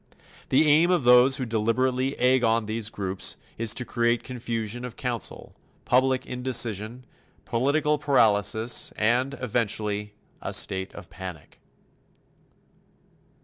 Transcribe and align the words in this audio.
The 0.49 0.65
aim 0.67 0.89
of 0.89 1.03
those 1.03 1.35
who 1.35 1.45
deliberately 1.45 2.17
egg 2.17 2.43
on 2.43 2.65
these 2.65 2.89
groups 2.89 3.37
is 3.59 3.75
to 3.75 3.85
create 3.85 4.23
confusion 4.23 4.83
of 4.83 4.95
counsel, 4.95 5.55
public 5.85 6.25
indecision, 6.25 7.05
political 7.45 7.99
paralysis 7.99 8.91
and 8.97 9.35
eventually, 9.39 10.15
a 10.41 10.53
state 10.55 10.91
of 10.95 11.11
panic. 11.11 11.59